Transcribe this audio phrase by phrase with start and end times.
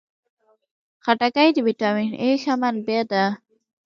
[1.03, 3.25] خټکی د ویټامین A ښه منبع ده.